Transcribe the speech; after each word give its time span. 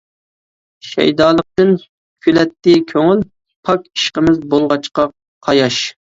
شەيدالىقتىن 0.91 1.73
كۈلەتتى 2.27 2.73
كۆڭۈل، 2.91 3.21
پاك 3.69 3.83
ئىشقىمىز 3.91 4.39
بولغاچقا 4.55 5.05
قاياش. 5.49 5.79